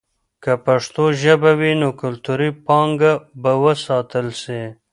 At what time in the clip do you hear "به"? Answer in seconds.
3.41-3.51